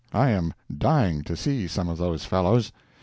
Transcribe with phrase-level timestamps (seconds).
[0.13, 2.71] I am dying to see some of those fellows!